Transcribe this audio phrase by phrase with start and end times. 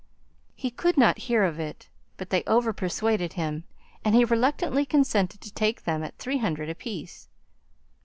[0.55, 3.65] He could not hear of it, but they over persuaded him,
[4.03, 7.29] and he reluctantly consented to take them at three hundred apiece.